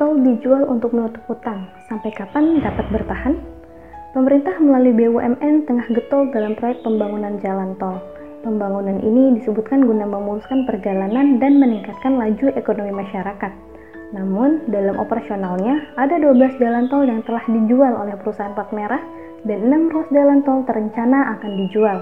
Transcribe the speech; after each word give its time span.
Tol 0.00 0.24
dijual 0.24 0.64
untuk 0.72 0.96
menutup 0.96 1.20
hutang. 1.28 1.68
Sampai 1.84 2.16
kapan 2.16 2.64
dapat 2.64 2.88
bertahan? 2.88 3.36
Pemerintah 4.16 4.56
melalui 4.56 4.96
BUMN 4.96 5.68
tengah 5.68 5.84
getol 5.92 6.32
dalam 6.32 6.56
proyek 6.56 6.80
pembangunan 6.80 7.36
jalan 7.44 7.76
tol. 7.76 8.00
Pembangunan 8.40 9.04
ini 9.04 9.36
disebutkan 9.36 9.84
guna 9.84 10.08
memuluskan 10.08 10.64
perjalanan 10.64 11.36
dan 11.36 11.60
meningkatkan 11.60 12.16
laju 12.16 12.56
ekonomi 12.56 13.04
masyarakat. 13.04 13.52
Namun, 14.16 14.64
dalam 14.72 14.96
operasionalnya, 14.96 15.96
ada 16.00 16.16
12 16.16 16.56
jalan 16.56 16.88
tol 16.88 17.04
yang 17.04 17.20
telah 17.28 17.44
dijual 17.44 17.92
oleh 17.92 18.16
perusahaan 18.16 18.56
plat 18.56 18.72
merah 18.72 19.00
dan 19.44 19.60
6 19.68 19.92
ruas 19.92 20.08
jalan 20.08 20.40
tol 20.40 20.64
terencana 20.64 21.36
akan 21.36 21.52
dijual. 21.60 22.00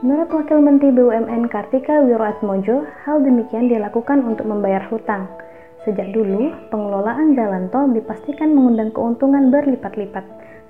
Menurut 0.00 0.32
Wakil 0.32 0.64
Menteri 0.64 0.96
BUMN 0.96 1.52
Kartika 1.52 2.00
Wiroatmojo, 2.08 2.88
hal 3.04 3.20
demikian 3.20 3.68
dilakukan 3.68 4.24
untuk 4.24 4.48
membayar 4.48 4.80
hutang. 4.88 5.28
Sejak 5.88 6.12
dulu, 6.12 6.52
pengelolaan 6.68 7.32
jalan 7.32 7.72
tol 7.72 7.88
dipastikan 7.88 8.52
mengundang 8.52 8.92
keuntungan 8.92 9.48
berlipat-lipat 9.48 10.20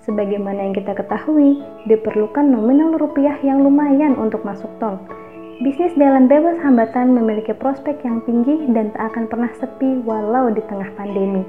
Sebagaimana 0.06 0.70
yang 0.70 0.78
kita 0.78 0.94
ketahui, 0.94 1.58
diperlukan 1.91 2.46
nominal 2.46 2.94
rupiah 3.02 3.34
yang 3.42 3.66
lumayan 3.66 4.14
untuk 4.14 4.46
masuk 4.46 4.70
tol. 4.78 4.94
Bisnis 5.58 5.91
jalan 5.98 6.30
bebas 6.30 6.54
hambatan 6.62 7.18
memiliki 7.18 7.50
prospek 7.50 7.98
yang 8.06 8.22
tinggi 8.30 8.70
dan 8.70 8.94
tak 8.94 9.10
akan 9.10 9.27
pernah 9.27 9.50
sepi 9.58 10.06
walau 10.06 10.54
di 10.54 10.62
tengah 10.70 10.86
pandemi. 10.94 11.42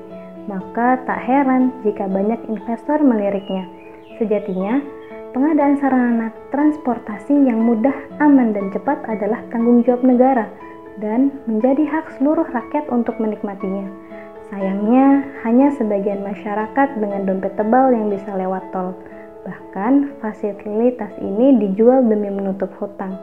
Maka 0.49 1.05
tak 1.05 1.21
heran 1.29 1.69
jika 1.85 2.09
banyak 2.09 2.41
investor 2.49 2.97
meliriknya. 3.05 3.69
Sejatinya, 4.17 4.81
pengadaan 5.29 5.77
sarana 5.77 6.33
transportasi 6.49 7.37
yang 7.45 7.61
mudah, 7.61 7.93
aman, 8.17 8.49
dan 8.49 8.73
cepat 8.73 8.97
adalah 9.05 9.45
tanggung 9.53 9.85
jawab 9.85 10.01
negara 10.01 10.49
dan 10.99 11.33
menjadi 11.47 11.83
hak 11.87 12.19
seluruh 12.19 12.45
rakyat 12.51 12.87
untuk 12.91 13.15
menikmatinya. 13.17 13.87
Sayangnya, 14.51 15.23
hanya 15.45 15.71
sebagian 15.77 16.25
masyarakat 16.25 16.99
dengan 16.99 17.23
dompet 17.23 17.53
tebal 17.55 17.93
yang 17.95 18.11
bisa 18.11 18.33
lewat 18.33 18.63
tol. 18.75 18.93
Bahkan, 19.47 20.19
fasilitas 20.19 21.13
ini 21.23 21.57
dijual 21.61 22.03
demi 22.03 22.27
menutup 22.27 22.69
hutang. 22.77 23.15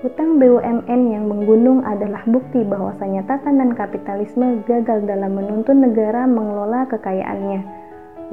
Hutang 0.00 0.40
BUMN 0.40 1.12
yang 1.12 1.28
menggunung 1.28 1.84
adalah 1.84 2.24
bukti 2.24 2.64
bahwasanya 2.64 3.28
tatanan 3.28 3.76
kapitalisme 3.76 4.64
gagal 4.64 5.04
dalam 5.04 5.36
menuntun 5.36 5.84
negara 5.84 6.24
mengelola 6.24 6.88
kekayaannya. 6.88 7.60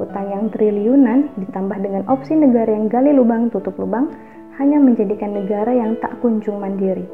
Hutang 0.00 0.26
yang 0.32 0.48
triliunan 0.48 1.28
ditambah 1.36 1.78
dengan 1.84 2.08
opsi 2.08 2.32
negara 2.32 2.72
yang 2.72 2.88
gali 2.88 3.12
lubang 3.12 3.52
tutup 3.52 3.76
lubang 3.76 4.08
hanya 4.56 4.80
menjadikan 4.80 5.36
negara 5.36 5.76
yang 5.76 6.00
tak 6.00 6.16
kunjung 6.24 6.56
mandiri. 6.56 7.04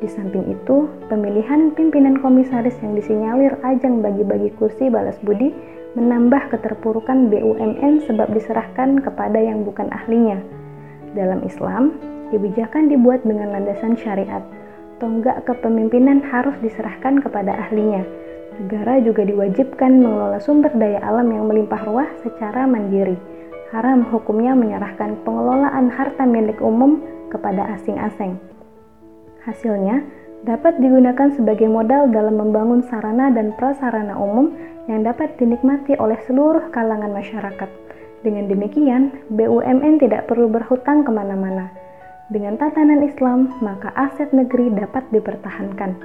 Di 0.00 0.08
samping 0.08 0.48
itu, 0.48 0.88
pemilihan 1.12 1.76
pimpinan 1.76 2.16
komisaris 2.24 2.72
yang 2.80 2.96
disinyalir 2.96 3.52
ajang 3.60 4.00
bagi-bagi 4.00 4.48
kursi 4.56 4.88
balas 4.88 5.20
budi 5.20 5.52
menambah 5.92 6.56
keterpurukan 6.56 7.28
BUMN 7.28 8.08
sebab 8.08 8.32
diserahkan 8.32 9.04
kepada 9.04 9.36
yang 9.36 9.60
bukan 9.60 9.92
ahlinya. 9.92 10.40
Dalam 11.12 11.44
Islam, 11.44 12.00
kebijakan 12.32 12.88
dibuat 12.88 13.20
dengan 13.28 13.52
landasan 13.52 13.92
syariat. 14.00 14.40
Tonggak 15.04 15.44
kepemimpinan 15.44 16.24
harus 16.24 16.56
diserahkan 16.64 17.20
kepada 17.20 17.52
ahlinya. 17.68 18.00
Negara 18.56 19.04
juga 19.04 19.28
diwajibkan 19.28 20.00
mengelola 20.00 20.40
sumber 20.40 20.72
daya 20.80 21.00
alam 21.04 21.28
yang 21.28 21.44
melimpah 21.44 21.84
ruah 21.84 22.08
secara 22.24 22.64
mandiri. 22.64 23.20
Haram 23.68 24.04
hukumnya 24.08 24.56
menyerahkan 24.56 25.20
pengelolaan 25.28 25.92
harta 25.92 26.24
milik 26.24 26.60
umum 26.64 27.04
kepada 27.32 27.68
asing-asing. 27.76 28.36
Hasilnya 29.48 30.04
dapat 30.44 30.80
digunakan 30.80 31.28
sebagai 31.36 31.68
modal 31.68 32.08
dalam 32.08 32.40
membangun 32.40 32.80
sarana 32.88 33.28
dan 33.32 33.52
prasarana 33.56 34.16
umum 34.16 34.52
yang 34.88 35.04
dapat 35.04 35.36
dinikmati 35.36 35.96
oleh 36.00 36.16
seluruh 36.24 36.72
kalangan 36.72 37.12
masyarakat. 37.12 37.68
Dengan 38.20 38.52
demikian, 38.52 39.16
BUMN 39.32 40.00
tidak 40.00 40.28
perlu 40.28 40.48
berhutang 40.48 41.04
ke 41.04 41.10
mana-mana. 41.12 41.72
Dengan 42.28 42.60
tatanan 42.60 43.00
Islam, 43.00 43.48
maka 43.64 43.90
aset 43.96 44.30
negeri 44.30 44.70
dapat 44.76 45.08
dipertahankan. 45.08 45.96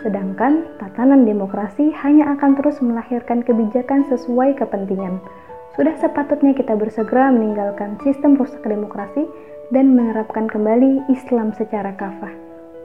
Sedangkan 0.00 0.64
tatanan 0.80 1.28
demokrasi 1.28 1.92
hanya 2.02 2.34
akan 2.38 2.56
terus 2.56 2.80
melahirkan 2.80 3.44
kebijakan 3.44 4.08
sesuai 4.08 4.56
kepentingan. 4.56 5.20
Sudah 5.76 5.94
sepatutnya 6.00 6.56
kita 6.56 6.74
bersegera 6.74 7.30
meninggalkan 7.30 8.00
sistem 8.02 8.34
rusak 8.34 8.64
demokrasi 8.64 9.28
dan 9.70 9.92
menerapkan 9.92 10.48
kembali 10.48 11.06
Islam 11.12 11.52
secara 11.54 11.94
kafah. 11.94 12.47